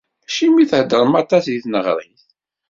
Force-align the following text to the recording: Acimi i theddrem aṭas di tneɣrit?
Acimi 0.27 0.59
i 0.63 0.65
theddrem 0.71 1.13
aṭas 1.21 1.43
di 1.47 1.59
tneɣrit? 1.63 2.21